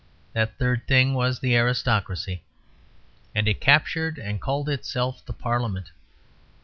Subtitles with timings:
[0.33, 2.41] That third thing was the aristocracy;
[3.35, 5.91] and it captured and called itself the Parliament.